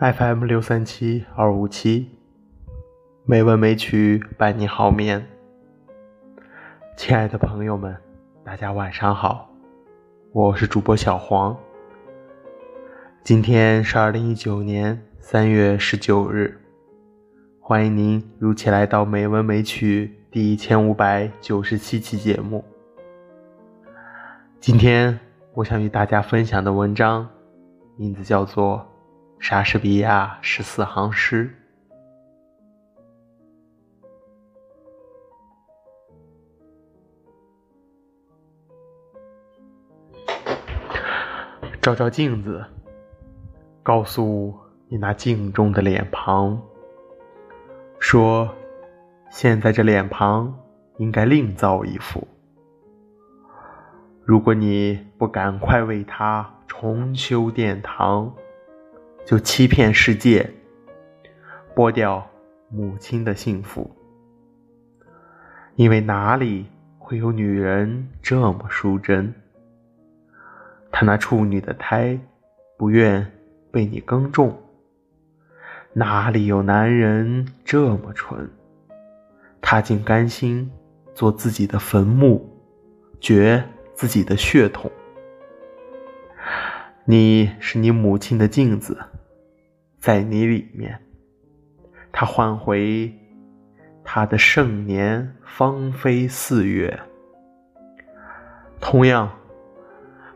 [0.00, 2.17] FM 六三七二五七，
[3.30, 5.22] 美文美曲伴你好眠。
[6.96, 7.94] 亲爱的朋友们，
[8.42, 9.50] 大家晚上好，
[10.32, 11.54] 我是主播小黄。
[13.22, 16.58] 今天是二零一九年三月十九日，
[17.60, 22.64] 欢迎您如期来到《美文美曲》第一千五百九十七期节目。
[24.58, 25.20] 今天
[25.52, 27.28] 我想与大家分享的文章，
[27.98, 28.82] 名字叫做。
[29.38, 31.54] 莎士比亚十四行诗。
[41.88, 42.62] 照照镜子，
[43.82, 44.54] 告诉
[44.88, 46.60] 你那镜中的脸庞，
[47.98, 48.54] 说：
[49.30, 50.54] 现在这脸庞
[50.98, 52.28] 应该另造一副。
[54.22, 58.30] 如果你不赶快为他重修殿堂，
[59.24, 60.50] 就欺骗世界，
[61.74, 62.28] 剥掉
[62.68, 63.90] 母亲的幸福，
[65.74, 66.66] 因为哪里
[66.98, 69.32] 会有女人这么淑贞？
[70.90, 72.18] 她那处女的胎
[72.76, 73.30] 不愿
[73.70, 74.56] 被你耕种，
[75.92, 78.48] 哪里有男人这么蠢？
[79.60, 80.70] 他竟甘心
[81.14, 82.48] 做自己的坟墓，
[83.20, 83.62] 掘
[83.94, 84.90] 自己的血统。
[87.04, 88.96] 你是你母亲的镜子。
[89.98, 90.98] 在你里面，
[92.12, 93.12] 他换回
[94.04, 96.98] 他的盛年芳菲四月。
[98.80, 99.28] 同样，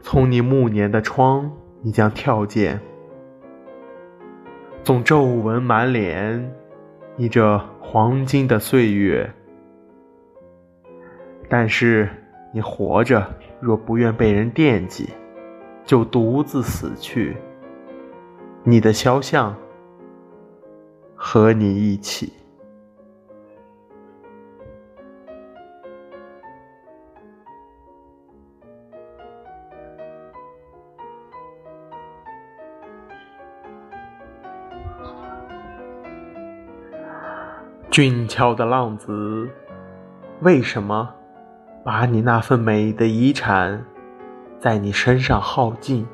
[0.02, 1.50] 从你暮年的窗，
[1.80, 2.78] 你将跳见，
[4.82, 6.52] 总皱纹满脸，
[7.16, 9.32] 你这黄金的岁月。
[11.48, 12.08] 但是
[12.52, 13.24] 你活着，
[13.60, 15.08] 若不愿被人惦记，
[15.84, 17.36] 就独自死去。
[18.64, 19.56] 你的肖像
[21.14, 22.32] 和你一起，
[37.92, 39.46] 俊俏的浪子，
[40.40, 41.14] 为什么
[41.84, 43.84] 把你那份美的遗产
[44.58, 46.08] 在你身上耗尽？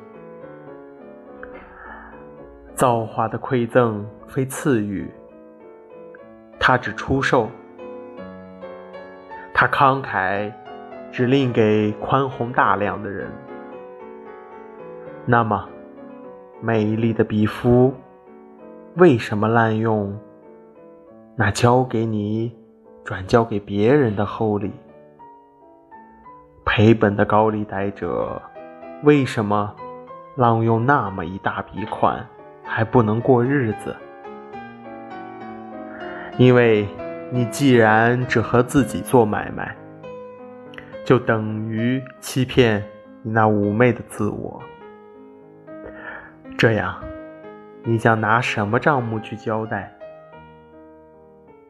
[2.75, 5.09] 造化的馈赠非赐予，
[6.59, 7.47] 他只出售；
[9.53, 10.51] 他慷慨，
[11.13, 13.31] 只吝给宽宏大量的人。
[15.25, 15.65] 那么，
[16.59, 17.93] 美丽的比夫，
[18.97, 20.13] 为什么滥用
[21.41, 22.53] 那交给你
[23.01, 24.73] 转交给别人的厚礼？
[26.65, 28.41] 赔本的高利贷者，
[29.03, 29.73] 为什么
[30.35, 32.27] 浪用那么一大笔款？
[32.61, 33.95] 还不能过日子，
[36.37, 36.85] 因为
[37.31, 39.73] 你既然只和自己做买卖，
[41.05, 42.83] 就等于欺骗
[43.23, 44.61] 你那妩媚的自我。
[46.57, 47.01] 这样，
[47.83, 49.89] 你将拿什么账目去交代？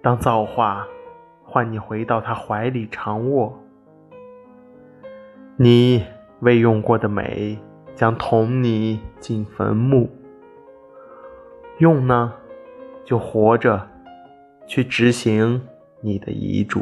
[0.02, 0.88] 当造化
[1.44, 3.60] 唤你回到他怀里长卧，
[5.58, 6.06] 你
[6.40, 7.58] 未用过的美
[7.96, 10.10] 将同你进坟墓。
[11.80, 12.34] 用呢，
[13.04, 13.88] 就活着，
[14.68, 15.62] 去执行
[16.02, 16.82] 你的遗嘱。